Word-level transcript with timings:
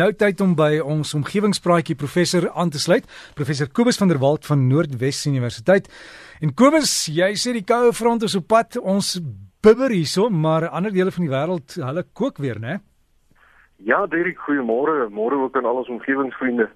Nou 0.00 0.14
tyd 0.16 0.40
om 0.40 0.54
by 0.56 0.78
ons 0.80 1.10
omgewingspraatjie 1.18 1.92
professor 2.00 2.46
aan 2.56 2.70
te 2.72 2.80
sluit, 2.80 3.04
professor 3.36 3.68
Kobus 3.68 3.98
van 4.00 4.08
der 4.08 4.20
Walt 4.22 4.46
van 4.48 4.62
Noordwes 4.70 5.26
Universiteit. 5.28 5.90
En 6.40 6.54
Kobus, 6.56 6.92
jy 7.12 7.28
sê 7.36 7.52
die 7.52 7.66
koue 7.68 7.90
front 7.92 8.24
is 8.24 8.36
op 8.38 8.46
pad, 8.48 8.78
ons 8.80 9.18
bibber 9.60 9.92
hierso, 9.92 10.30
maar 10.32 10.70
ander 10.70 10.94
dele 10.94 11.12
van 11.12 11.26
die 11.26 11.32
wêreld, 11.34 11.76
hulle 11.84 12.06
kook 12.16 12.40
weer, 12.40 12.56
né? 12.62 12.78
Ja, 13.84 14.06
Derek, 14.08 14.40
goeiemôre. 14.46 15.10
Môre 15.12 15.36
ook 15.42 15.58
aan 15.60 15.68
al 15.68 15.82
ons 15.82 15.92
omgewingsvriende. 15.92 16.70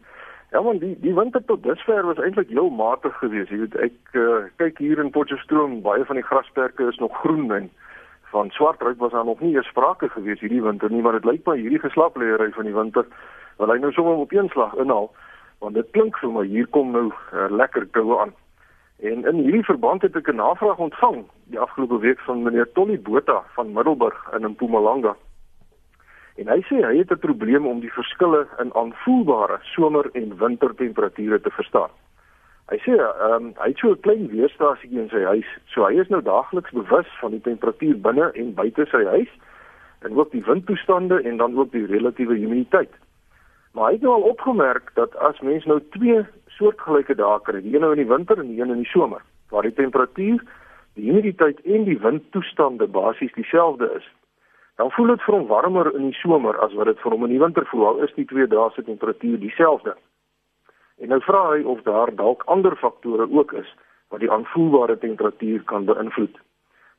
Ja 0.53 0.61
man, 0.61 0.83
die 0.83 0.93
die 1.01 1.15
winter 1.17 1.41
tot 1.49 1.65
dusver 1.65 2.05
was 2.05 2.21
eintlik 2.21 2.53
heel 2.53 2.69
matig 2.69 3.17
geweest. 3.23 3.55
Jy 3.55 3.63
weet, 3.65 3.79
ek 3.89 4.21
uh, 4.21 4.43
kyk 4.61 4.85
hier 4.85 5.01
in 5.01 5.15
Potchefstroom, 5.17 5.81
baie 5.87 6.05
van 6.05 6.21
die 6.21 6.29
grasperke 6.29 6.93
is 6.93 7.01
nog 7.01 7.17
groen 7.23 7.49
en 7.57 7.73
van 8.35 8.51
swartryk 8.51 8.98
was 8.98 9.12
daar 9.12 9.25
nog 9.25 9.41
nie 9.41 9.55
eers 9.55 9.69
sprake 9.71 10.09
gewees 10.09 10.41
hierdie 10.43 10.62
winter 10.62 10.91
nie, 10.91 11.03
maar 11.03 11.12
dit 11.12 11.25
lyk 11.25 11.46
my 11.46 11.55
hierdie 11.59 11.79
geslapleery 11.79 12.50
van 12.57 12.67
die 12.67 12.75
winter 12.75 13.07
wil 13.61 13.71
hy 13.71 13.79
nou 13.79 13.93
sommer 13.95 14.23
op 14.23 14.32
een 14.35 14.49
slag 14.50 14.75
inhaal 14.85 15.12
want 15.63 15.79
dit 15.79 15.93
klink 15.96 16.18
vir 16.18 16.32
my 16.35 16.43
hier 16.50 16.67
kom 16.76 16.90
nou 16.93 17.04
uh, 17.11 17.46
lekker 17.50 17.86
koue 17.96 18.18
aan. 18.25 18.32
En 19.07 19.23
in 19.31 19.39
hierdie 19.45 19.64
verband 19.64 20.03
het 20.03 20.17
ek 20.18 20.32
'n 20.32 20.43
navraag 20.43 20.82
ontvang 20.86 21.23
die 21.53 21.61
afgelope 21.67 21.99
week 22.03 22.21
van 22.26 22.43
meneer 22.43 22.73
Tolly 22.73 22.99
Botha 23.00 23.43
van 23.54 23.73
Middelburg 23.73 24.18
in 24.37 24.51
Mpumalanga. 24.51 25.14
En 26.37 26.51
hy 26.51 26.61
sê 26.68 26.82
hy 26.82 26.96
het 26.98 27.14
'n 27.14 27.25
probleem 27.26 27.67
om 27.67 27.81
die 27.81 27.93
verskille 27.93 28.46
in 28.59 28.75
aanvoelbare 28.75 29.59
somer- 29.62 30.11
en 30.12 30.37
wintertemperature 30.39 31.40
te 31.40 31.51
verstaan. 31.51 31.90
Hy 32.73 32.78
sê 32.81 32.95
ehm 32.97 33.33
um, 33.34 33.48
hy 33.61 33.69
het 33.73 33.78
so 33.78 33.91
'n 33.92 34.00
klein 34.00 34.28
weerstasie 34.33 34.98
in 34.98 35.09
sy 35.09 35.23
huis. 35.23 35.48
So 35.73 35.84
hy 35.84 36.00
is 36.00 36.09
nou 36.09 36.23
daagliks 36.23 36.73
bewus 36.73 37.11
van 37.20 37.31
die 37.31 37.41
temperatuur 37.41 38.00
binne 38.00 38.31
en 38.33 38.55
buite 38.55 38.87
sy 38.91 39.05
huis 39.05 39.33
en 40.00 40.17
ook 40.17 40.31
die 40.31 40.45
windtoestande 40.45 41.23
en 41.23 41.37
dan 41.37 41.59
ook 41.59 41.73
die 41.73 41.87
relatiewe 41.87 42.37
humiditeit. 42.37 42.92
Maar 43.73 43.87
hy 43.87 43.92
het 43.92 44.03
nou 44.03 44.14
al 44.14 44.28
opgemerk 44.31 44.91
dat 44.95 45.17
as 45.17 45.41
mens 45.41 45.64
nou 45.64 45.81
twee 45.91 46.25
soortgelyke 46.47 47.15
dae 47.15 47.41
kry, 47.42 47.61
die 47.61 47.75
een 47.75 47.81
nou 47.81 47.92
in 47.92 48.03
die 48.03 48.12
winter 48.12 48.39
en 48.39 48.48
die 48.48 48.61
een 48.61 48.70
in 48.70 48.83
die 48.85 48.92
somer, 48.92 49.23
waar 49.51 49.62
die 49.62 49.75
temperatuur, 49.75 50.45
die 50.95 51.09
humiditeit 51.11 51.61
en 51.61 51.85
die 51.85 51.98
windtoestande 51.98 52.87
basies 52.87 53.33
dieselfde 53.35 53.91
is, 53.97 54.07
dan 54.77 54.91
voel 54.91 55.07
dit 55.07 55.23
vir 55.23 55.35
hom 55.35 55.47
warmer 55.47 55.91
in 55.95 56.11
die 56.11 56.19
somer 56.20 56.59
as 56.65 56.73
wat 56.79 56.87
dit 56.87 57.01
vir 57.03 57.12
hom 57.12 57.25
in 57.25 57.35
die 57.35 57.42
winter 57.42 57.67
voel. 57.67 57.87
Al 57.87 58.05
is 58.07 58.15
die 58.15 58.27
twee 58.31 58.47
dae 58.47 58.70
se 58.75 58.83
temperatuur 58.83 59.39
dieselfde. 59.42 59.97
En 61.05 61.11
nou 61.13 61.21
vra 61.21 61.41
hy 61.51 61.61
of 61.69 61.83
daar 61.85 62.09
dalk 62.17 62.47
ander 62.49 62.77
faktore 62.81 63.27
ook 63.29 63.53
is 63.53 63.69
wat 64.09 64.23
die 64.23 64.31
aanvoelbare 64.33 64.97
temperatuur 64.99 65.61
kan 65.69 65.85
beïnvloed. 65.85 66.39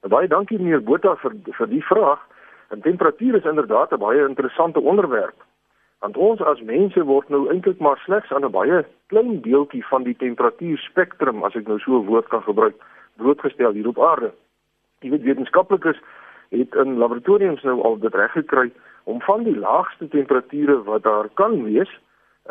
Nou 0.06 0.12
baie 0.14 0.30
dankie 0.30 0.60
meneer 0.60 0.84
Botha 0.86 1.16
vir 1.24 1.34
vir 1.58 1.72
die 1.72 1.82
vraag. 1.88 2.22
En 2.70 2.86
temperatuur 2.86 3.40
is 3.40 3.50
inderdaad 3.50 3.96
'n 3.98 4.04
baie 4.06 4.28
interessante 4.28 4.80
onderwerp. 4.80 5.42
Want 6.00 6.18
ons 6.18 6.42
as 6.42 6.62
mense 6.62 7.04
word 7.04 7.30
nou 7.30 7.50
eintlik 7.50 7.80
maar 7.80 7.98
slegs 7.98 8.32
aan 8.32 8.46
'n 8.46 8.52
baie 8.52 8.86
klein 9.08 9.42
deeltjie 9.42 9.86
van 9.86 10.04
die 10.04 10.16
temperatuurspektrum, 10.16 11.44
as 11.44 11.56
ek 11.56 11.68
nou 11.68 11.80
so 11.80 11.98
'n 11.98 12.06
woord 12.06 12.28
kan 12.28 12.44
gebruik, 12.44 12.76
blootgestel 13.18 13.72
hier 13.72 13.88
op 13.88 14.00
aarde. 14.00 14.32
Jy 15.00 15.10
weet 15.10 15.24
wetenskaplikes 15.24 15.98
het 16.50 16.76
in 16.76 16.98
laboratoriums 16.98 17.64
nou 17.64 17.82
al 17.82 17.98
dit 18.00 18.14
reg 18.14 18.32
gekry 18.32 18.72
om 19.04 19.22
van 19.22 19.44
die 19.44 19.58
laagste 19.58 20.08
temperature 20.08 20.84
wat 20.84 21.04
daar 21.04 21.30
kan 21.34 21.64
wees 21.64 22.00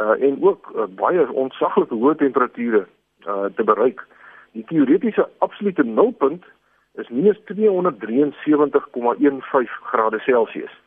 uh, 0.00 0.22
en 0.22 0.42
ook 0.42 0.72
uh, 0.74 0.82
baie 0.96 1.32
ontsaglike 1.32 1.94
hoë 1.94 2.14
temperature 2.16 2.86
uh, 3.26 3.44
te 3.56 3.64
bereik. 3.64 4.06
Die 4.52 4.64
teoretiese 4.64 5.28
absolute 5.38 5.82
nulpunt 5.82 6.44
is 6.94 7.08
minus 7.08 7.38
273,15 7.38 7.46
grade 9.90 10.18
Celsius. 10.18 10.82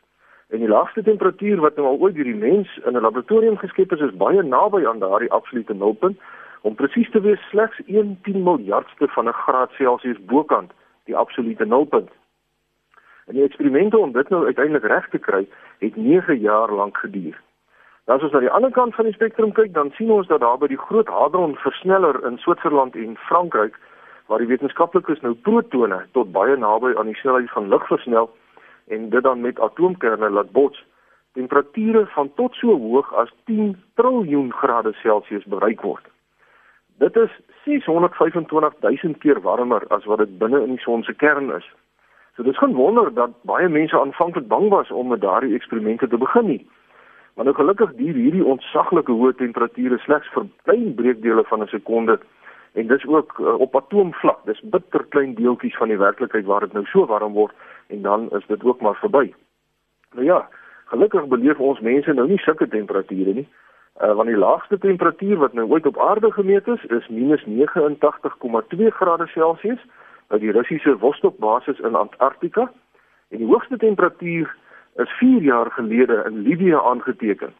En 0.48 0.58
die 0.58 0.68
laagste 0.68 1.02
temperatuur 1.02 1.60
wat 1.60 1.76
nou 1.76 1.86
al 1.86 1.98
ooit 1.98 2.14
deur 2.14 2.24
die 2.24 2.34
mens 2.34 2.80
in 2.84 2.92
'n 2.92 3.00
laboratorium 3.00 3.56
geskep 3.56 3.92
is, 3.92 4.00
is 4.00 4.16
baie 4.16 4.42
naby 4.42 4.86
aan 4.86 4.98
daardie 4.98 5.30
absolute 5.30 5.74
nulpunt 5.74 6.20
om 6.60 6.74
presies 6.74 7.10
te 7.10 7.20
wees 7.20 7.48
slegs 7.48 7.80
1 7.86 8.18
10 8.22 8.42
miljardste 8.42 9.08
van 9.08 9.28
'n 9.28 9.32
graad 9.32 9.70
Celsius 9.70 10.24
bokant 10.24 10.72
die 11.04 11.16
absolute 11.16 11.64
nulpunt. 11.64 12.10
En 13.26 13.34
die 13.34 13.44
eksperimente 13.44 13.98
om 13.98 14.12
dit 14.12 14.28
nou 14.28 14.44
uiteindelik 14.44 14.84
reg 14.84 15.08
te 15.08 15.18
kry, 15.18 15.46
het 15.78 15.96
9 15.96 16.38
jaar 16.38 16.72
lank 16.72 16.96
geduur. 16.96 17.42
As 18.08 18.22
ons 18.24 18.32
na 18.32 18.40
die 18.40 18.48
ander 18.56 18.70
kant 18.72 18.94
van 18.96 19.04
die 19.04 19.12
spektrum 19.12 19.50
kyk, 19.52 19.74
dan 19.76 19.90
sien 19.98 20.08
ons 20.08 20.28
dat 20.30 20.40
daar 20.40 20.56
by 20.56 20.70
die 20.70 20.80
Groot 20.80 21.10
Hadron 21.12 21.58
versneller 21.60 22.16
in 22.24 22.38
Switserland 22.40 22.94
en 22.96 23.18
Frankryk 23.28 23.74
waar 24.32 24.40
die 24.40 24.48
wetenskaplikes 24.48 25.20
nou 25.20 25.34
protone 25.44 25.98
tot 26.16 26.30
baie 26.32 26.54
naby 26.56 26.94
aan 26.96 27.10
die 27.12 27.18
snelheid 27.20 27.50
van 27.52 27.68
lig 27.68 27.84
versnel 27.90 28.30
en 28.96 29.10
dit 29.12 29.26
dan 29.26 29.44
met 29.44 29.60
atoomkerne 29.60 30.30
laat 30.32 30.54
bots, 30.56 30.80
temperature 31.36 32.06
van 32.14 32.32
tot 32.40 32.56
so 32.56 32.78
hoog 32.80 33.12
as 33.20 33.28
10 33.44 33.76
triljoen 34.00 34.48
grade 34.56 34.94
Celsius 35.02 35.44
bereik 35.44 35.84
word. 35.84 36.08
Dit 37.04 37.20
is 37.20 37.36
625000 37.66 39.20
keer 39.20 39.42
warmer 39.44 39.84
as 39.92 40.08
wat 40.08 40.24
dit 40.24 40.32
binne 40.40 40.64
in 40.64 40.78
die 40.78 40.84
son 40.86 41.04
se 41.04 41.12
kern 41.12 41.52
is. 41.60 41.68
So 42.36 42.48
dis 42.48 42.56
geen 42.56 42.72
wonder 42.72 43.12
dat 43.12 43.36
baie 43.44 43.68
mense 43.68 44.00
aanvanklik 44.00 44.48
bang 44.48 44.72
was 44.72 44.90
om 44.90 45.12
met 45.12 45.20
daardie 45.20 45.54
eksperimente 45.60 46.08
te 46.08 46.16
begin 46.16 46.54
nie. 46.56 46.62
Maar 47.38 47.46
nou 47.46 47.56
gelukkig 47.56 47.92
duur 47.94 48.16
hierdie 48.18 48.44
ontsaglike 48.44 49.14
hoë 49.14 49.36
temperature 49.38 49.94
slegs 50.02 50.30
vir 50.34 50.46
klein 50.66 50.94
breekdele 50.98 51.44
van 51.46 51.62
'n 51.62 51.70
sekonde 51.70 52.18
en 52.72 52.86
dis 52.86 53.06
ook 53.06 53.38
uh, 53.38 53.54
op 53.60 53.76
atoomvlak. 53.76 54.40
Dis 54.44 54.60
bitter 54.60 55.04
klein 55.08 55.34
deeltjies 55.34 55.76
van 55.76 55.88
die 55.88 55.98
werklikheid 55.98 56.44
waar 56.44 56.60
dit 56.60 56.72
nou 56.72 56.84
so 56.84 57.06
warm 57.06 57.32
word 57.32 57.54
en 57.86 58.02
dan 58.02 58.30
is 58.30 58.46
dit 58.46 58.64
ook 58.64 58.80
maar 58.80 58.94
verby. 58.94 59.34
Nou 60.14 60.24
ja, 60.24 60.48
gelukkig 60.84 61.26
beleef 61.26 61.58
ons 61.58 61.80
mense 61.80 62.12
nou 62.12 62.28
nie 62.28 62.38
sulke 62.38 62.68
temperature 62.68 63.34
nie. 63.34 63.48
Uh, 64.02 64.12
want 64.12 64.28
die 64.28 64.36
laagste 64.36 64.78
temperatuur 64.78 65.36
wat 65.36 65.52
nou 65.52 65.70
ooit 65.70 65.86
op 65.86 65.98
aarde 65.98 66.32
gemeet 66.32 66.66
is, 66.66 66.84
is 66.84 67.06
-89,2 67.08 68.86
grade 68.98 69.26
Celsius 69.26 69.86
by 70.26 70.38
die 70.38 70.50
Russiese 70.50 70.98
Vostok 70.98 71.38
basis 71.38 71.78
in 71.78 71.94
Antarktika 71.94 72.72
en 73.28 73.38
die 73.38 73.46
hoogste 73.46 73.76
temperatuur 73.76 74.56
is 75.02 75.16
4 75.18 75.42
jaar 75.42 75.70
gelede 75.70 76.22
in 76.26 76.42
Libië 76.42 76.74
aangeteken 76.74 77.54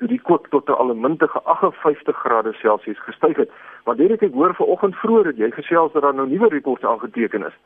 toe 0.00 0.08
die 0.08 0.20
kook 0.28 0.48
tot 0.48 0.68
'n 0.68 0.80
allemintige 0.82 1.40
58 1.42 2.16
grade 2.16 2.52
Celsius 2.52 3.00
gestyg 3.08 3.36
het. 3.36 3.50
Maar 3.84 3.96
dit 3.96 4.22
ek 4.22 4.32
hoor 4.32 4.54
vanoggend 4.54 4.94
vroeër 4.94 5.24
dat 5.24 5.36
jy 5.36 5.50
gesels 5.50 5.92
dat 5.92 6.02
daar 6.02 6.14
nou 6.14 6.28
nuwe 6.28 6.48
rekords 6.48 6.84
aangeteken 6.84 7.46
is. 7.46 7.56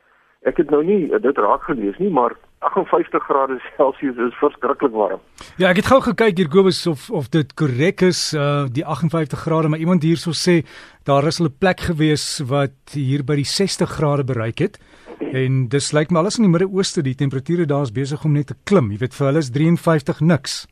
Ek 0.41 0.57
het 0.57 0.69
nou 0.69 0.83
nie 0.83 1.19
dit 1.19 1.37
raak 1.37 1.63
gelees 1.63 1.97
nie, 1.97 2.09
maar 2.09 2.35
58 2.59 3.23
grade 3.23 3.59
Celsius 3.77 4.17
is 4.17 4.33
verskriklik 4.33 4.91
warm. 4.91 5.19
Ja, 5.57 5.69
ek 5.69 5.75
het 5.75 5.85
gou 5.85 6.01
gekyk 6.01 6.37
hier 6.37 6.49
Kobus 6.49 6.87
of 6.87 7.09
of 7.09 7.29
dit 7.29 7.53
korrek 7.53 8.01
is 8.01 8.33
uh 8.33 8.65
die 8.71 8.85
58 8.85 9.39
grade, 9.39 9.69
maar 9.69 9.79
iemand 9.79 10.03
hierso 10.03 10.31
sê 10.31 10.65
daar 11.03 11.23
is 11.23 11.39
'n 11.39 11.57
plek 11.59 11.79
gewees 11.79 12.43
wat 12.47 12.77
hier 12.93 13.23
by 13.23 13.35
die 13.35 13.49
60 13.59 13.89
grade 13.89 14.23
bereik 14.23 14.59
het. 14.59 14.79
En 15.19 15.67
dis 15.67 15.91
lyk 15.91 16.11
my 16.11 16.19
alles 16.19 16.37
in 16.37 16.47
die 16.47 16.51
Midde-Ooste, 16.51 17.03
die 17.03 17.15
temperature 17.15 17.65
daar 17.65 17.83
is 17.87 17.91
besig 17.91 18.23
om 18.25 18.33
net 18.33 18.47
te 18.47 18.55
klim. 18.63 18.91
Jy 18.91 18.97
weet 18.97 19.17
vir 19.17 19.27
hulle 19.27 19.43
is 19.43 19.51
53 19.51 20.21
niks. 20.21 20.65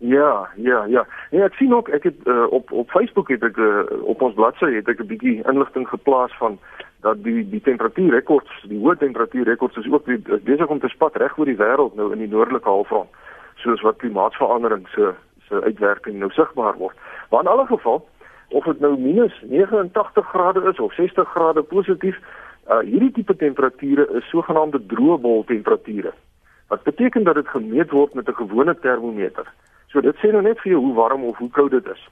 Ja, 0.00 0.48
ja, 0.56 0.84
ja. 0.88 1.06
Nee, 1.30 1.42
ek 1.44 1.58
sien 1.60 1.74
ook 1.76 1.88
ek 1.92 2.06
het 2.08 2.20
uh, 2.24 2.46
op 2.48 2.72
op 2.72 2.90
Facebook 2.90 3.28
het 3.28 3.42
ek 3.44 3.58
uh, 3.60 3.82
op 4.08 4.22
ons 4.24 4.34
bladsy 4.34 4.70
het 4.72 4.88
ek 4.88 5.02
'n 5.04 5.10
bietjie 5.10 5.42
inligting 5.44 5.88
geplaas 5.88 6.32
van 6.38 6.56
dat 7.04 7.22
die 7.24 7.44
die 7.48 7.60
temperatuurrekords, 7.60 8.64
die 8.68 8.80
hoë 8.80 8.96
temperatuurrekords 8.96 9.76
is 9.76 9.90
ook 9.92 10.08
besig 10.44 10.66
om 10.66 10.80
te 10.80 10.88
spat 10.88 11.16
reg 11.16 11.36
oor 11.38 11.44
die 11.44 11.60
wêreld 11.60 11.94
nou 11.96 12.12
in 12.12 12.18
die 12.24 12.32
noordelike 12.32 12.68
halfrond, 12.68 13.08
soos 13.56 13.80
wat 13.80 14.00
klimaatsverandering 14.00 14.88
se 14.88 15.12
se 15.48 15.60
uitwerking 15.62 16.18
nou 16.18 16.30
sigbaar 16.30 16.76
word. 16.78 16.96
Maar 17.30 17.40
in 17.40 17.52
alle 17.52 17.66
geval, 17.66 18.08
of 18.48 18.64
dit 18.64 18.80
nou 18.80 18.98
minus 18.98 19.42
89 19.42 20.28
grade 20.28 20.62
is 20.70 20.80
of 20.80 20.94
60 20.94 21.28
grade 21.28 21.62
positief, 21.62 22.16
Uh 22.70 22.84
hierdie 22.86 23.10
tipe 23.12 23.34
temperature 23.36 24.06
is 24.14 24.28
sogenaamde 24.30 24.78
droëbol 24.86 25.44
temperature. 25.44 26.12
Wat 26.70 26.82
beteken 26.86 27.24
dat 27.26 27.34
dit 27.34 27.48
gemeet 27.48 27.90
word 27.90 28.14
met 28.14 28.28
'n 28.28 28.40
gewone 28.42 28.78
termometer. 28.78 29.46
So 29.88 30.00
dit 30.00 30.16
sê 30.16 30.30
nou 30.30 30.42
net 30.42 30.60
vir 30.60 30.72
jou 30.72 30.82
hoe 30.84 30.94
warm 30.94 31.24
of 31.24 31.36
hoe 31.38 31.50
koud 31.50 31.70
dit 31.70 31.86
is. 31.86 32.08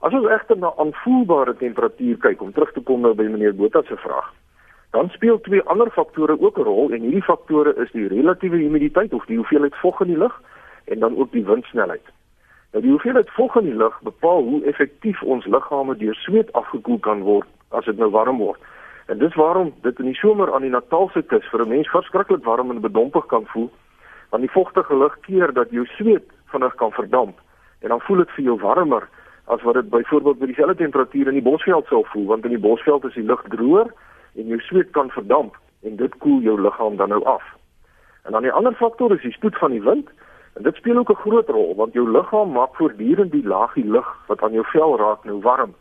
As 0.00 0.12
ons 0.12 0.28
egter 0.28 0.56
na 0.58 0.72
aanvoelbare 0.76 1.56
temperatuur 1.56 2.16
kyk 2.18 2.42
om 2.42 2.52
terug 2.52 2.72
te 2.72 2.80
kom 2.80 3.00
nou 3.00 3.14
by 3.14 3.26
meneer 3.28 3.54
Botha 3.54 3.82
se 3.82 3.96
vraag, 3.96 4.32
dan 4.90 5.08
speel 5.08 5.40
twee 5.40 5.62
ander 5.62 5.90
faktore 5.90 6.40
ook 6.40 6.58
'n 6.58 6.62
rol 6.62 6.90
en 6.90 7.00
hierdie 7.00 7.22
faktore 7.22 7.74
is 7.76 7.90
die 7.92 8.08
relatiewe 8.08 8.56
humiditeit 8.56 9.12
of 9.12 9.26
die 9.26 9.36
hoeveelheid 9.36 9.76
vog 9.76 10.00
in 10.00 10.06
die 10.06 10.18
lug 10.18 10.42
en 10.84 10.98
dan 10.98 11.16
ook 11.16 11.32
die 11.32 11.44
windsnelheid. 11.44 12.06
Nou 12.72 12.82
die 12.82 12.90
hoeveelheid 12.90 13.30
vog 13.30 13.56
in 13.56 13.64
die 13.64 13.76
lug 13.76 14.00
bepaal 14.02 14.42
hoe 14.42 14.64
effektief 14.64 15.22
ons 15.22 15.46
liggame 15.46 15.96
deur 15.96 16.14
sweet 16.14 16.52
afgekoel 16.52 16.98
kan 16.98 17.20
word 17.20 17.48
as 17.68 17.84
dit 17.84 17.98
nou 17.98 18.10
warm 18.10 18.38
word. 18.38 18.60
En 19.10 19.18
dis 19.18 19.34
waarom 19.34 19.72
dit 19.82 19.98
in 19.98 20.04
die 20.04 20.14
somer 20.14 20.52
aan 20.54 20.62
die 20.62 20.70
Natalse 20.70 21.22
kus 21.22 21.46
vir 21.50 21.62
'n 21.64 21.68
mens 21.68 21.88
verskriklik 21.90 22.44
warm 22.44 22.70
en 22.70 22.80
bedompig 22.80 23.26
kan 23.26 23.46
voel, 23.46 23.70
want 24.30 24.42
die 24.42 24.52
vogtige 24.52 24.96
lug 24.96 25.20
keer 25.20 25.52
dat 25.52 25.70
jou 25.70 25.84
sweet 25.86 26.26
vinnig 26.46 26.74
kan 26.74 26.92
verdamp 26.92 27.38
en 27.80 27.88
dan 27.88 28.00
voel 28.00 28.16
dit 28.16 28.30
vir 28.30 28.44
jou 28.44 28.58
warmer 28.60 29.08
as 29.46 29.62
wat 29.62 29.74
dit 29.74 29.90
byvoorbeeld 29.90 30.38
by 30.38 30.46
dieselfde 30.46 30.74
temperatuur 30.74 31.26
in 31.26 31.38
die 31.38 31.48
bosveld 31.50 31.86
sou 31.86 32.04
voel, 32.06 32.26
want 32.26 32.44
in 32.44 32.50
die 32.50 32.66
bosveld 32.68 33.04
is 33.04 33.14
die 33.14 33.26
lug 33.32 33.42
droër 33.48 33.88
en 34.34 34.46
jou 34.46 34.60
sweet 34.60 34.90
kan 34.90 35.10
verdamp 35.10 35.56
en 35.82 35.96
dit 35.96 36.18
koel 36.18 36.40
jou 36.40 36.60
liggaam 36.60 36.96
dan 36.96 37.08
nou 37.08 37.24
af. 37.24 37.42
En 38.24 38.32
dan 38.32 38.42
die 38.42 38.52
ander 38.52 38.72
faktor 38.72 39.12
is 39.12 39.22
die 39.22 39.32
spoed 39.32 39.58
van 39.58 39.70
die 39.70 39.82
wind 39.82 40.10
En 40.56 40.62
dit 40.62 40.76
speel 40.76 40.96
ook 40.96 41.10
'n 41.10 41.22
groot 41.24 41.48
rol 41.48 41.74
want 41.74 41.92
jou 41.92 42.10
liggaam 42.10 42.50
maak 42.52 42.74
voortdurend 42.76 43.32
die 43.32 43.46
laagie 43.46 43.84
lug 43.84 44.08
wat 44.26 44.42
aan 44.42 44.52
jou 44.52 44.64
vel 44.66 44.96
raak 44.96 45.24
nou 45.24 45.40
warm. 45.40 45.74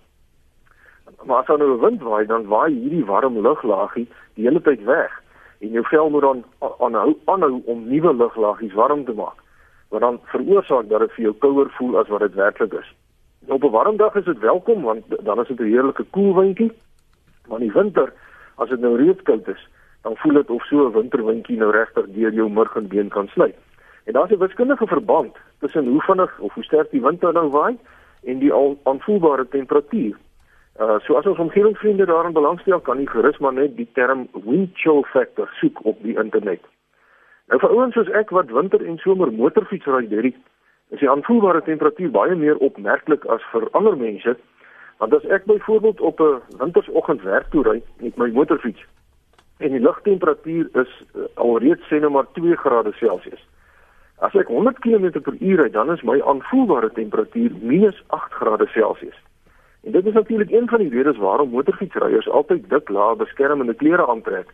Maar 1.24 1.38
as 1.38 1.46
dan 1.46 1.60
nou 1.60 1.72
'n 1.72 1.80
wind 1.80 2.02
waai, 2.02 2.26
dan 2.26 2.48
waai 2.48 2.74
hierdie 2.74 3.06
warm 3.06 3.42
luglaagie 3.42 4.08
die 4.34 4.46
hele 4.46 4.62
tyd 4.62 4.84
weg 4.84 5.22
en 5.60 5.70
jou 5.70 5.86
vel 5.86 6.10
moet 6.10 6.22
dan 6.22 6.44
aanhou 6.80 7.18
aanhou 7.26 7.62
om 7.66 7.88
nuwe 7.88 8.14
luglaagies 8.14 8.74
warm 8.74 9.06
te 9.06 9.14
maak. 9.14 9.40
Wat 9.90 10.02
dan 10.02 10.20
veroorsaak 10.24 10.90
dat 10.90 11.00
dit 11.00 11.12
vir 11.12 11.24
jou 11.24 11.34
kouer 11.34 11.70
voel 11.78 11.98
as 12.00 12.08
wat 12.08 12.20
dit 12.20 12.34
werklik 12.34 12.74
is. 12.74 12.96
Op 13.48 13.64
'n 13.64 13.72
warm 13.72 13.98
dag 13.98 14.16
is 14.16 14.26
dit 14.26 14.40
welkom 14.40 14.82
want 14.82 15.04
dan 15.26 15.40
is 15.40 15.48
dit 15.48 15.60
'n 15.60 15.64
heerlike 15.64 16.06
koel 16.10 16.36
windjie. 16.36 16.72
Maar 17.48 17.60
in 17.60 17.68
die 17.68 17.82
winter, 17.82 18.14
as 18.56 18.70
dit 18.70 18.80
nou 18.80 18.96
reeds 18.98 19.22
koud 19.22 19.48
is, 19.48 19.68
dan 20.02 20.16
voel 20.16 20.34
dit 20.34 20.50
of 20.50 20.64
so 20.64 20.88
'n 20.88 20.92
winterwindjie 20.92 21.58
nou 21.58 21.72
regtig 21.72 22.06
deur 22.08 22.34
jou 22.34 22.50
murg 22.50 22.76
en 22.76 22.88
been 22.88 23.10
kan 23.10 23.28
sny. 23.28 23.54
En 24.04 24.14
daar's 24.14 24.32
'n 24.32 24.38
wiskundige 24.38 24.88
verband 24.88 25.36
tussen 25.60 25.88
hoe 25.88 26.02
vinnig 26.02 26.40
of 26.40 26.54
hoe 26.54 26.64
sterk 26.64 26.92
die 26.92 27.02
wind 27.02 27.22
nou 27.22 27.50
waai 27.50 27.78
en 28.24 28.40
die 28.40 28.54
aanvoelbare 28.84 29.48
temperatuur. 29.48 30.16
Uh 30.80 31.00
so 31.06 31.18
as 31.20 31.26
ons 31.26 31.40
omgewingsvriende 31.44 32.06
daarin 32.06 32.34
belangstel, 32.34 32.80
kan 32.80 33.00
jy 33.00 33.08
gerus 33.12 33.38
maar 33.38 33.54
net 33.54 33.76
die 33.76 33.88
term 33.94 34.28
wind 34.46 34.78
chill 34.80 35.04
factor 35.14 35.50
soek 35.60 35.82
op 35.86 35.98
die 36.04 36.16
internet. 36.16 36.62
Nou 37.52 37.60
vir 37.60 37.74
ouens 37.76 37.98
soos 37.98 38.12
ek 38.16 38.32
wat 38.36 38.54
winter 38.56 38.86
en 38.86 38.98
somer 39.04 39.32
motorfiets 39.32 39.90
ry, 39.92 40.06
Derrick, 40.08 40.38
is 40.96 41.02
die 41.04 41.10
aanvoelbare 41.10 41.62
temperatuur 41.68 42.14
baie 42.16 42.36
meer 42.36 42.62
opmerklik 42.64 43.26
as 43.26 43.44
vir 43.52 43.68
ander 43.74 43.98
mense. 43.98 44.38
Want 45.04 45.14
as 45.14 45.28
ek 45.36 45.46
byvoorbeeld 45.52 46.00
op 46.00 46.24
'n 46.24 46.42
wintersoggend 46.64 47.22
werk 47.28 47.52
toe 47.52 47.64
ry 47.64 47.82
met 48.00 48.18
my 48.18 48.32
motorfiets 48.32 48.86
en 49.60 49.72
die 49.76 49.80
lugtemperatuur 49.84 50.70
is 50.82 50.92
uh, 51.16 51.28
alreeds 51.36 51.88
sê 51.92 52.00
nou 52.00 52.12
maar 52.12 52.28
2 52.34 52.56
grade 52.56 52.94
Celsius. 52.96 53.42
As 54.24 54.36
ek 54.36 54.48
100 54.48 54.80
km/h 54.80 55.56
ry, 55.60 55.70
dan 55.70 55.92
is 55.92 56.04
my 56.08 56.22
aanvoelbare 56.22 56.92
temperatuur 56.96 57.52
-8 57.52 58.38
grade 58.40 58.68
Celsius. 58.68 59.20
En 59.84 59.92
dit 59.92 60.06
is 60.06 60.14
natuurlik 60.14 60.52
een 60.52 60.68
van 60.68 60.80
die 60.80 60.90
redes 60.90 61.18
waarom 61.18 61.50
motorfietsryers 61.50 62.30
altyd 62.30 62.70
dik 62.70 62.90
lae 62.90 63.16
beskermende 63.16 63.74
klere 63.74 64.08
aantrek. 64.08 64.48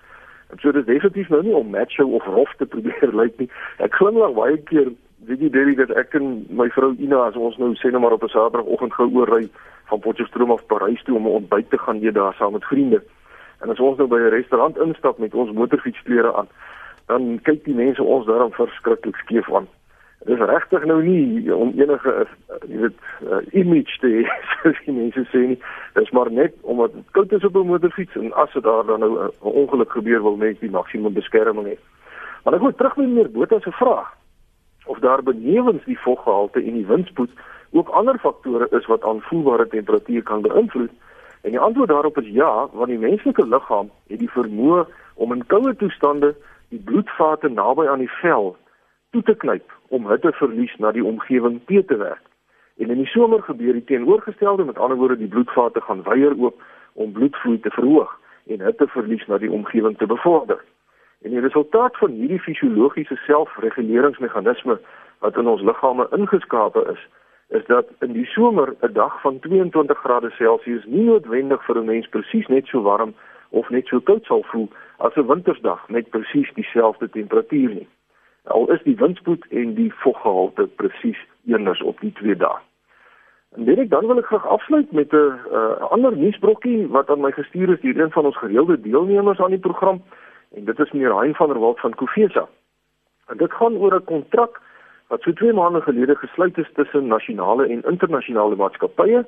En 0.49 0.59
so 0.59 0.71
dis 0.71 0.85
definitief 0.85 1.29
nou 1.29 1.43
nie 1.43 1.55
om 1.55 1.69
macho 1.69 2.05
of 2.05 2.25
rof 2.25 2.53
te 2.57 2.65
probeer 2.73 3.09
lyk 3.13 3.37
nie. 3.37 3.49
Ek 3.77 3.95
glimlag 3.95 4.33
baie 4.33 4.57
keer 4.69 4.91
weet 5.25 5.41
jy 5.41 5.49
Derry 5.49 5.75
dat 5.75 5.93
ek 5.97 6.13
en 6.19 6.45
my 6.49 6.67
vrou 6.75 6.93
Ina 7.01 7.23
as 7.27 7.37
ons 7.39 7.57
nou 7.57 7.71
sê 7.79 7.89
net 7.91 8.01
maar 8.01 8.13
op 8.13 8.23
'n 8.23 8.33
Saterdagoggend 8.33 8.93
gou 8.93 9.09
oor 9.13 9.29
ry 9.29 9.49
van 9.89 9.99
Potchefstroom 9.99 10.51
af 10.51 10.65
Parys 10.65 11.03
toe 11.03 11.15
om 11.15 11.25
'n 11.27 11.37
ontbyt 11.41 11.69
te 11.69 11.77
gaan 11.77 12.03
eet 12.03 12.13
daar 12.13 12.33
saam 12.33 12.53
met 12.53 12.65
vriende. 12.65 13.01
En 13.61 13.69
as 13.69 13.79
ons 13.79 13.97
nou 13.97 14.07
by 14.07 14.19
'n 14.19 14.35
restaurant 14.37 14.77
instap 14.77 15.17
met 15.17 15.33
ons 15.33 15.51
motorfietsklere 15.51 16.35
aan, 16.35 16.47
dan 17.07 17.39
kyk 17.41 17.65
die 17.65 17.75
mense 17.75 18.03
ons 18.03 18.25
daarom 18.25 18.51
verskriklik 18.51 19.15
skeef 19.15 19.53
aan. 19.53 19.67
Dit 20.25 20.39
is 20.39 20.45
regtig 20.45 20.85
nou 20.85 21.03
nie 21.05 21.53
om 21.53 21.73
enige 21.77 22.13
jy 22.65 22.79
weet 22.81 23.01
uh, 23.21 23.41
image 23.53 23.99
te 24.01 24.11
soos 24.61 24.79
die 24.85 24.95
mense 24.95 25.21
sê 25.29 25.43
nie. 25.51 25.59
Dit 25.93 26.07
is 26.07 26.13
maar 26.17 26.31
net 26.33 26.55
omdat 26.61 26.93
dit 26.97 27.11
koud 27.17 27.31
is 27.37 27.45
op 27.45 27.55
'n 27.61 27.69
motorfiets 27.69 28.15
en 28.15 28.33
as 28.33 28.53
dit 28.53 28.63
daar 28.63 28.85
dan 28.85 28.99
nou 28.99 29.11
'n 29.21 29.53
ongeluk 29.61 29.91
gebeur 29.91 30.21
wil 30.21 30.35
mense 30.35 30.59
die 30.59 30.75
maksimum 30.77 31.13
beskerming 31.13 31.67
hê. 31.67 31.77
Maar 32.43 32.53
ek 32.53 32.61
wil 32.61 32.73
terug 32.73 32.95
by 32.95 33.01
meneer 33.01 33.31
Botha 33.31 33.59
se 33.59 33.71
vraag 33.71 34.09
of 34.85 34.99
daar 34.99 35.23
benewens 35.23 35.85
die 35.85 35.99
voggehalte 35.99 36.59
en 36.59 36.73
die 36.73 36.85
windspoed 36.85 37.31
ook 37.71 37.89
ander 37.89 38.17
faktore 38.19 38.67
is 38.71 38.85
wat 38.85 39.03
aanvoelbare 39.03 39.67
temperatuur 39.67 40.23
kan 40.23 40.41
beïnvloed. 40.41 40.91
En 41.41 41.51
die 41.51 41.59
antwoord 41.59 41.89
daarop 41.89 42.17
is 42.17 42.27
ja, 42.27 42.67
want 42.73 42.87
die 42.87 42.99
menslike 42.99 43.47
liggaam 43.47 43.89
het 44.07 44.19
die 44.19 44.29
vermoë 44.29 44.85
om 45.13 45.33
in 45.33 45.45
koue 45.47 45.75
toestande 45.75 46.35
die 46.69 46.79
bloedvate 46.79 47.49
naby 47.49 47.87
aan 47.87 47.99
die 47.99 48.11
vel 48.21 48.55
toe 49.15 49.23
te 49.23 49.35
knyp 49.39 49.71
om 49.95 50.07
hitteverlies 50.11 50.75
na 50.83 50.91
die 50.91 51.03
omgewing 51.03 51.61
te 51.69 51.83
te 51.87 51.95
werk. 51.95 52.23
En 52.77 52.89
in 52.91 52.99
die 52.99 53.07
somer 53.07 53.43
gebeur 53.43 53.77
die 53.77 53.83
teenoorgestelde, 53.87 54.65
met 54.67 54.77
ander 54.77 54.97
woorde 54.97 55.17
die 55.17 55.31
bloedvate 55.31 55.81
gaan 55.81 56.03
weier 56.03 56.35
oop 56.35 56.61
om 56.93 57.13
bloedvloei 57.15 57.59
te 57.59 57.71
verhoog 57.71 58.11
en 58.51 58.65
hitteverlies 58.65 59.23
na 59.31 59.37
die 59.39 59.51
omgewing 59.51 59.95
te 59.97 60.05
bevorder. 60.05 60.59
En 61.23 61.31
die 61.31 61.39
resultaat 61.39 61.97
van 61.97 62.11
hierdie 62.11 62.41
fisiologiese 62.43 63.15
selfreguleringsmeganisme 63.25 64.79
wat 65.23 65.37
in 65.39 65.47
ons 65.47 65.63
liggame 65.63 66.07
ingeskape 66.17 66.83
is, 66.91 67.07
is 67.55 67.63
dat 67.71 67.87
in 68.03 68.13
die 68.13 68.27
somer 68.35 68.75
'n 68.81 68.93
dag 68.93 69.21
van 69.21 69.39
22 69.39 69.97
grade 69.97 70.29
Celsius 70.29 70.85
nie 70.85 71.07
noodwendig 71.07 71.65
vir 71.65 71.77
'n 71.77 71.85
mens 71.85 72.07
presies 72.07 72.47
net 72.47 72.67
so 72.67 72.81
warm 72.81 73.15
of 73.49 73.69
net 73.69 73.87
so 73.87 73.99
koud 73.99 74.25
sal 74.25 74.43
voel 74.43 74.69
as 74.97 75.15
'n 75.15 75.27
wintersdag 75.27 75.89
met 75.89 76.09
presies 76.09 76.53
dieselfde 76.53 77.09
temperatuur 77.09 77.69
nie. 77.69 77.87
Al 78.45 78.71
is 78.71 78.83
die 78.83 78.95
windspoed 78.95 79.45
en 79.49 79.73
die 79.73 79.93
voggehalte 79.93 80.67
presies 80.67 81.19
eenders 81.45 81.81
op 81.81 81.99
die 81.99 82.11
twee 82.11 82.35
dae. 82.35 82.57
En 83.55 83.63
weet 83.63 83.79
ek 83.85 83.89
dan 83.89 84.07
wil 84.07 84.19
ek 84.19 84.25
graag 84.25 84.45
afsluit 84.47 84.91
met 84.91 85.13
'n 85.13 85.39
uh, 85.51 85.79
ander 85.95 86.17
nuusbrokkie 86.17 86.87
wat 86.87 87.09
aan 87.09 87.21
my 87.21 87.31
gestuur 87.31 87.69
is 87.69 87.81
deur 87.81 87.99
een 87.99 88.11
van 88.11 88.25
ons 88.25 88.37
gereelde 88.37 88.81
deelnemers 88.81 89.39
aan 89.39 89.55
die 89.55 89.65
program 89.67 90.03
en 90.55 90.65
dit 90.65 90.79
is 90.79 90.91
meneer 90.91 91.15
Hein 91.19 91.35
van 91.35 91.47
der 91.47 91.59
Walt 91.59 91.79
van 91.79 91.95
Kofesa. 91.95 92.47
En 93.27 93.37
dit 93.37 93.51
gaan 93.51 93.77
oor 93.77 93.95
'n 93.95 94.03
kontrak 94.03 94.61
wat 95.07 95.21
so 95.21 95.33
2 95.33 95.53
maande 95.53 95.81
gelede 95.81 96.15
gesluit 96.15 96.57
is 96.57 96.71
tussen 96.73 97.07
nasionale 97.07 97.67
en 97.67 97.83
internasionale 97.83 98.55
maatskappye 98.55 99.25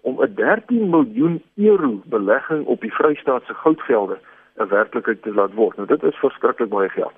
om 0.00 0.20
'n 0.22 0.34
13 0.34 0.90
miljoen 0.90 1.42
euro 1.56 2.00
belegging 2.04 2.66
op 2.66 2.80
die 2.80 2.94
Vrystaatse 2.94 3.54
goudvelde 3.54 4.18
'n 4.56 4.68
werklikheid 4.68 5.22
te 5.22 5.34
laat 5.34 5.54
word. 5.54 5.76
Nou 5.76 5.88
dit 5.88 6.02
is 6.02 6.16
verskriklik 6.16 6.68
baie 6.68 6.88
geld. 6.88 7.12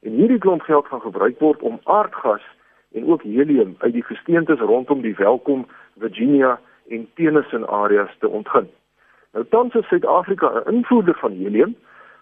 En 0.00 0.12
hierdie 0.16 0.38
klomp 0.38 0.62
geld 0.62 0.86
gaan 0.86 1.00
gebruik 1.00 1.38
word 1.38 1.60
om 1.60 1.80
aardgas 1.84 2.44
en 2.92 3.06
ook 3.06 3.22
helium 3.22 3.74
uit 3.78 3.92
die 3.92 4.04
gesteentes 4.04 4.58
rondom 4.58 5.00
die 5.00 5.14
Welkom, 5.14 5.66
Virginia 5.98 6.58
en 6.88 7.08
Tennyson 7.14 7.66
areas 7.68 8.16
te 8.18 8.28
ontgin. 8.28 8.68
Nou 9.32 9.44
tans 9.48 9.74
is 9.74 9.86
Suid-Afrika 9.86 10.48
'n 10.52 10.74
invoerder 10.74 11.14
van 11.14 11.32
helium, 11.32 11.76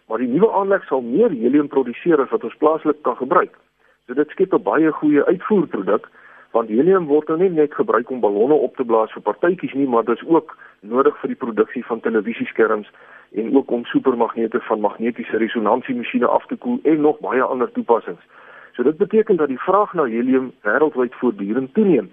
maar 0.06 0.18
die 0.18 0.28
nuwe 0.28 0.52
aanleg 0.52 0.84
sal 0.84 1.00
meer 1.00 1.30
helium 1.30 1.68
produseer 1.68 2.20
as 2.20 2.30
wat 2.30 2.44
ons 2.44 2.56
plaaslik 2.56 3.02
kan 3.02 3.16
gebruik. 3.16 3.58
So 4.06 4.14
dit 4.14 4.30
skep 4.30 4.52
'n 4.52 4.62
baie 4.62 4.92
goeie 4.92 5.24
uitvoerproduk 5.24 6.08
want 6.50 6.68
helium 6.68 7.06
word 7.06 7.28
nou 7.28 7.38
nie 7.38 7.50
net 7.50 7.74
gebruik 7.74 8.10
om 8.10 8.20
ballonne 8.20 8.54
op 8.54 8.76
te 8.76 8.84
blaas 8.84 9.12
vir 9.12 9.22
partytjies 9.22 9.74
nie, 9.74 9.88
maar 9.88 10.04
dit 10.04 10.16
is 10.16 10.28
ook 10.28 10.56
nodig 10.80 11.16
vir 11.20 11.28
die 11.28 11.36
produksie 11.38 11.84
van 11.84 12.00
televisieskerms 12.00 12.90
en 13.32 13.56
ook 13.56 13.70
om 13.70 13.84
supermagnete 13.84 14.60
van 14.60 14.80
magnetiese 14.80 15.36
resonansie 15.36 16.24
af 16.24 16.46
te 16.46 16.56
koel 16.56 16.78
en 16.82 17.00
nog 17.00 17.18
baie 17.20 17.42
ander 17.42 17.72
toepassings. 17.72 18.22
So 18.72 18.82
dit 18.82 18.96
beteken 18.96 19.36
dat 19.36 19.48
die 19.48 19.58
vraag 19.58 19.92
na 19.92 20.04
helium 20.04 20.52
wêreldwyd 20.62 21.14
voortdurend 21.14 21.74
toeneem 21.74 22.12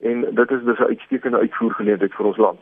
en 0.00 0.34
dit 0.34 0.50
is 0.50 0.62
dus 0.64 0.78
'n 0.78 0.92
uitstekende 0.92 1.38
uitvoergeleentheid 1.38 2.14
vir 2.14 2.26
ons 2.26 2.36
land. 2.36 2.60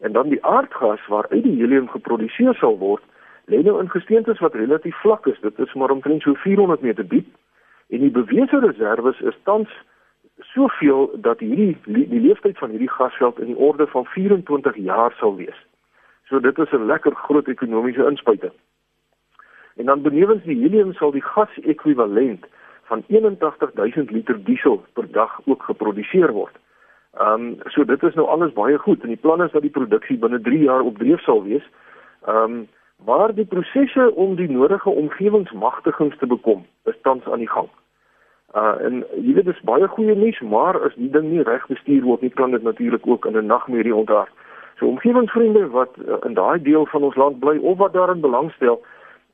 En 0.00 0.12
dan 0.12 0.28
die 0.28 0.44
aardgas 0.44 1.06
waaruit 1.06 1.42
die 1.42 1.56
helium 1.60 1.88
geproduseer 1.88 2.54
sal 2.54 2.78
word, 2.78 3.02
lê 3.46 3.62
nou 3.62 3.80
in 3.80 3.90
gesteentes 3.90 4.38
wat 4.38 4.54
relatief 4.54 4.96
vlak 4.96 5.26
is. 5.26 5.40
Dit 5.40 5.58
is 5.58 5.74
maar 5.74 5.90
omtrent 5.90 6.22
so 6.22 6.34
400 6.34 6.80
meter 6.80 7.08
diep 7.08 7.26
en 7.88 8.00
die 8.00 8.10
bewese 8.10 8.58
reserve 8.58 9.14
is 9.20 9.38
tans 9.42 9.70
soveel 10.38 11.10
dat 11.20 11.38
hierdie 11.38 11.76
die 11.84 12.20
leeftyd 12.20 12.58
van 12.58 12.70
hierdie 12.70 12.90
gasveld 12.90 13.38
in 13.40 13.46
die 13.46 13.56
orde 13.56 13.86
van 13.86 14.04
24 14.04 14.76
jaar 14.76 15.12
sal 15.18 15.36
wees. 15.36 15.66
So 16.28 16.40
dit 16.40 16.58
is 16.58 16.70
'n 16.72 16.86
lekker 16.86 17.14
groot 17.14 17.48
ekonomiese 17.48 18.06
inspuiting. 18.06 18.52
En 19.76 19.84
dan 19.84 20.02
benewens 20.02 20.44
die 20.44 20.60
helium 20.60 20.92
sal 20.92 21.10
die 21.10 21.22
gas-ekwivalent 21.22 22.46
van 22.82 23.04
81000 23.08 24.10
liter 24.10 24.44
diesel 24.44 24.84
per 24.92 25.10
dag 25.12 25.40
ook 25.44 25.62
geproduseer 25.62 26.32
word. 26.32 26.56
Ehm 27.16 27.32
um, 27.32 27.56
so 27.64 27.84
dit 27.84 28.02
is 28.02 28.14
nou 28.14 28.26
alles 28.28 28.52
baie 28.52 28.78
goed 28.78 29.02
en 29.02 29.08
die 29.08 29.24
plan 29.24 29.42
is 29.42 29.52
dat 29.52 29.62
die 29.62 29.70
produksie 29.70 30.18
binne 30.18 30.40
3 30.40 30.58
jaar 30.58 30.80
op 30.80 30.98
dreef 30.98 31.20
sal 31.20 31.42
wees. 31.42 31.64
Ehm 32.26 32.36
um, 32.36 32.68
maar 33.04 33.34
die 33.34 33.44
prosesse 33.44 34.14
om 34.14 34.36
die 34.36 34.50
nodige 34.50 34.90
omgewingsmagtigings 34.90 36.18
te 36.18 36.26
bekom 36.26 36.66
is 36.84 36.94
tans 37.02 37.24
aan 37.24 37.38
die 37.38 37.50
gang. 37.50 37.68
Uh 38.56 38.74
en 38.86 39.02
jy 39.20 39.34
weet 39.36 39.44
dit 39.44 39.54
is 39.54 39.64
baie 39.68 39.88
goeie 39.92 40.14
nuus, 40.16 40.38
maar 40.40 40.78
as 40.86 40.94
die 40.96 41.10
ding 41.12 41.26
nie 41.28 41.42
reg 41.44 41.66
bestuur 41.68 42.04
word 42.08 42.22
nie, 42.24 42.30
kan 42.40 42.54
dit 42.56 42.62
natuurlik 42.62 43.06
ook 43.06 43.26
in 43.28 43.36
'n 43.36 43.46
nagmerrie 43.46 43.94
ontaard. 43.94 44.32
So 44.78 44.86
omgewingsvriende 44.86 45.68
wat 45.70 45.92
uh, 45.96 46.16
in 46.24 46.34
daai 46.34 46.62
deel 46.62 46.86
van 46.86 47.02
ons 47.02 47.16
land 47.16 47.38
bly 47.40 47.56
of 47.58 47.78
wat 47.78 47.92
daarin 47.92 48.20
belangstel, 48.20 48.80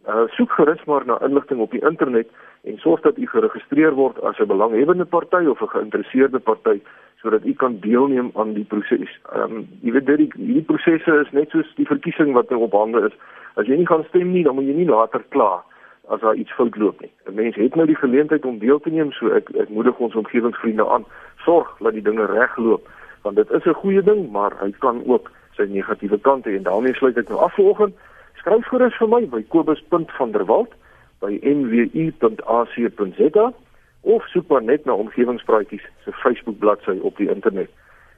uh 0.09 0.27
soek 0.27 0.51
gerus 0.51 0.85
maar 0.85 1.07
na 1.07 1.21
inligting 1.23 1.61
op 1.61 1.71
die 1.71 1.85
internet 1.91 2.29
en 2.65 2.79
sorg 2.79 3.01
dat 3.01 3.19
u 3.19 3.27
geregistreer 3.27 3.95
word 3.95 4.23
as 4.23 4.39
'n 4.39 4.47
belanghebbende 4.47 5.05
party 5.05 5.47
of 5.47 5.63
'n 5.63 5.75
geïnteresseerde 5.75 6.39
party 6.39 6.81
sodat 7.23 7.45
u 7.45 7.53
kan 7.55 7.79
deelneem 7.81 8.31
aan 8.35 8.53
die 8.53 8.65
proses. 8.65 9.19
Ehm 9.33 9.53
um, 9.53 9.69
jy 9.81 9.93
weet 9.93 10.07
dit 10.07 10.33
die 10.35 10.63
prosesse 10.63 11.21
is 11.21 11.31
net 11.31 11.51
soos 11.51 11.75
die 11.75 11.87
verkiesing 11.87 12.33
wat 12.33 12.51
nou 12.51 12.61
op 12.63 12.73
hande 12.73 13.07
is. 13.07 13.15
As 13.55 13.67
jy 13.67 13.77
nie 13.77 13.87
gaan 13.87 14.05
stem 14.09 14.33
nie, 14.33 14.43
dan 14.43 14.55
moet 14.55 14.65
jy 14.65 14.75
nie 14.75 14.89
later 14.89 15.23
kla 15.29 15.63
as 16.09 16.21
daar 16.21 16.35
iets 16.35 16.53
fout 16.53 16.77
loop 16.77 17.01
nie. 17.01 17.13
'n 17.27 17.35
Mens 17.35 17.57
het 17.57 17.75
nou 17.75 17.87
die 17.87 17.97
geleentheid 17.97 18.45
om 18.45 18.59
deel 18.59 18.81
te 18.81 18.91
neem, 18.91 19.13
so 19.13 19.29
ek 19.29 19.51
ek 19.51 19.69
moedig 19.69 19.99
ons 19.99 20.15
omgewingsvriende 20.15 20.89
aan, 20.89 21.05
sorg 21.37 21.77
dat 21.79 21.93
die 21.93 22.03
dinge 22.03 22.27
regloop 22.27 22.89
want 23.23 23.37
dit 23.37 23.51
is 23.51 23.65
'n 23.65 23.75
goeie 23.75 24.03
ding, 24.03 24.31
maar 24.31 24.53
hy 24.61 24.71
kan 24.79 25.03
ook 25.07 25.31
sy 25.57 25.63
negatiewe 25.63 26.19
kante 26.19 26.51
en 26.51 26.63
daarmee 26.63 26.95
sluit 26.95 27.17
ek 27.17 27.29
nou 27.29 27.41
af 27.41 27.55
vanoggend. 27.55 27.95
Skryf 28.35 28.67
gerus 28.67 28.97
vir 28.97 29.09
my 29.09 29.29
by 29.29 29.45
kobus.vanderwalt 29.49 30.73
by 31.21 31.39
nwu.ac.za 31.43 33.53
of 34.01 34.27
soek 34.27 34.49
maar 34.49 34.63
net 34.63 34.85
na 34.85 34.93
omgewingspraatjies 34.93 35.83
se 36.05 36.13
Facebook 36.13 36.59
bladsy 36.59 36.99
op 37.03 37.17
die 37.17 37.31
internet. 37.31 37.71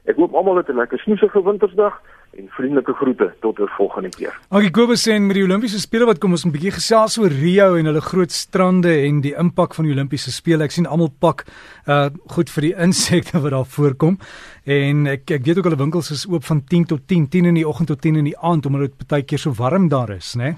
Ek 0.05 0.15
hoop 0.15 0.33
almal 0.33 0.55
het 0.55 0.69
'n 0.69 0.75
lekker 0.75 0.99
snoesige 0.99 1.43
wintersdag 1.43 2.01
en 2.35 2.47
vriendelike 2.49 2.93
groete 2.93 3.33
tot 3.39 3.59
'n 3.59 3.69
volgende 3.77 4.09
keer. 4.09 4.33
Aggie 4.49 4.71
Kobus 4.71 5.07
sê 5.07 5.19
met 5.19 5.35
die 5.35 5.43
Olimpiese 5.43 5.79
spele 5.79 6.05
wat 6.05 6.17
kom 6.19 6.31
ons 6.31 6.45
'n 6.45 6.51
bietjie 6.51 6.71
gesels 6.71 7.17
oor 7.17 7.29
Rio 7.29 7.75
en 7.75 7.85
hulle 7.85 8.01
groot 8.01 8.31
strande 8.31 8.93
en 9.07 9.21
die 9.21 9.35
impak 9.35 9.73
van 9.73 9.85
die 9.85 9.93
Olimpiese 9.93 10.31
spele. 10.31 10.63
Ek 10.63 10.71
sien 10.71 10.85
almal 10.85 11.11
pak 11.19 11.45
uh 11.87 12.09
goed 12.27 12.49
vir 12.49 12.61
die 12.61 12.75
insekte 12.85 13.39
wat 13.39 13.51
daar 13.51 13.65
voorkom. 13.65 14.19
En 14.65 15.07
ek 15.07 15.31
ek 15.31 15.45
weet 15.45 15.57
ook 15.57 15.63
hulle 15.63 15.83
winkels 15.83 16.11
is 16.11 16.27
oop 16.27 16.43
van 16.43 16.63
10 16.63 16.85
tot 16.85 17.07
10, 17.07 17.27
10 17.29 17.45
in 17.45 17.53
die 17.53 17.67
oggend 17.67 17.87
tot 17.87 18.01
10 18.01 18.15
in 18.15 18.23
die 18.23 18.37
aand 18.37 18.65
omdat 18.65 18.81
dit 18.81 19.07
baie 19.07 19.23
keer 19.23 19.39
so 19.39 19.53
warm 19.53 19.87
daar 19.87 20.09
is, 20.09 20.35
né? 20.35 20.43
Nee? 20.43 20.55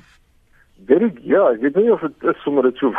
Derek, 0.85 1.17
ja, 1.25 1.41
ek 1.51 1.61
weet 1.61 1.75
nie 1.75 1.91
of 1.91 2.03
dit 2.05 2.27
is 2.31 2.43
sommer 2.43 2.63
dit 2.63 2.77
so 2.77 2.93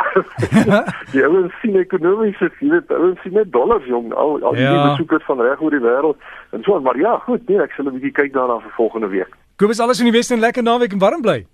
Die 1.13 1.23
ouens 1.23 1.53
sien 1.61 1.77
ekonomiese, 1.79 2.49
jy 2.59 2.69
weet, 2.73 2.91
ouens 2.91 3.21
sien 3.23 3.33
net 3.33 3.51
dollars 3.51 3.85
jong, 3.87 4.11
al 4.13 4.41
al 4.43 4.57
die 4.57 4.65
ja. 4.65 4.91
besoekers 4.91 5.23
van 5.25 5.41
reg 5.41 5.61
oor 5.61 5.71
die 5.71 5.81
wêreld. 5.81 6.19
En 6.51 6.63
so, 6.63 6.79
maar 6.83 6.99
ja, 6.99 7.15
goed, 7.25 7.47
nee, 7.47 7.61
ek 7.63 7.73
sal 7.77 7.87
'n 7.87 7.95
bietjie 7.97 8.11
kyk 8.11 8.33
daarna 8.33 8.59
vir 8.59 8.75
volgende 8.75 9.09
week. 9.09 9.31
Kobus, 9.55 9.79
alles 9.79 9.99
in 9.99 10.11
die 10.11 10.17
Wes 10.17 10.31
en 10.31 10.43
lekker 10.43 10.63
naweek 10.63 10.93
en 10.93 10.99
warm 10.99 11.21
bly. 11.21 11.45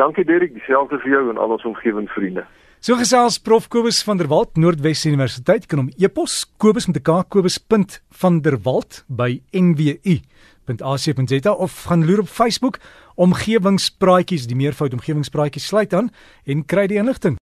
Dankie 0.00 0.24
Derek, 0.24 0.54
dieselfde 0.54 0.98
vir 1.04 1.10
jou 1.10 1.30
en 1.30 1.38
al 1.38 1.50
ons 1.50 1.64
omgewingsvriende. 1.64 2.44
So 2.80 2.94
gesels 2.94 3.40
Prof 3.42 3.68
Kobus 3.68 4.02
van 4.06 4.18
der 4.18 4.28
Walt, 4.30 4.56
Noordwes 4.56 5.04
Universiteit, 5.06 5.66
kan 5.66 5.78
hom 5.82 5.88
e-pos 5.98 6.46
kobus 6.58 6.86
met 6.86 6.96
'n 6.96 7.02
k 7.02 7.24
kobus.vanderwalt 7.28 9.04
by 9.08 9.40
nwu.ac.za 10.68 11.52
of 11.52 11.82
gaan 11.84 12.04
loer 12.06 12.20
op 12.20 12.28
Facebook. 12.28 12.78
Omgewingspraatjies 13.18 14.46
die 14.46 14.56
meervoud 14.56 14.92
omgewingspraatjies 14.92 15.66
sluit 15.66 15.94
aan 15.94 16.12
en 16.44 16.64
kry 16.64 16.86
die 16.86 17.00
inligting 17.00 17.36